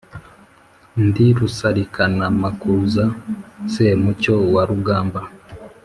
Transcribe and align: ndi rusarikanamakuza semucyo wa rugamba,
ndi 1.05 1.25
rusarikanamakuza 1.39 3.05
semucyo 3.73 4.33
wa 4.53 4.63
rugamba, 4.69 5.21